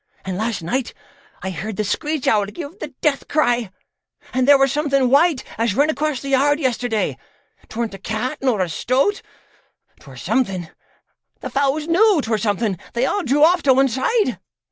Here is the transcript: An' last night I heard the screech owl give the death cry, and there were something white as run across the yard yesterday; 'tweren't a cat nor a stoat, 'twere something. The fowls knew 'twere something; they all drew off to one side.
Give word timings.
An' 0.25 0.35
last 0.35 0.63
night 0.63 0.95
I 1.43 1.51
heard 1.51 1.75
the 1.77 1.83
screech 1.83 2.27
owl 2.27 2.47
give 2.47 2.79
the 2.79 2.87
death 3.01 3.27
cry, 3.27 3.69
and 4.33 4.47
there 4.47 4.57
were 4.57 4.67
something 4.67 5.11
white 5.11 5.43
as 5.59 5.75
run 5.75 5.91
across 5.91 6.23
the 6.23 6.29
yard 6.29 6.59
yesterday; 6.59 7.19
'tweren't 7.69 7.93
a 7.93 7.99
cat 7.99 8.39
nor 8.41 8.61
a 8.61 8.67
stoat, 8.69 9.21
'twere 9.99 10.17
something. 10.17 10.69
The 11.41 11.51
fowls 11.51 11.87
knew 11.87 12.19
'twere 12.23 12.39
something; 12.39 12.79
they 12.93 13.05
all 13.05 13.21
drew 13.21 13.43
off 13.43 13.61
to 13.61 13.75
one 13.75 13.89
side. 13.89 14.39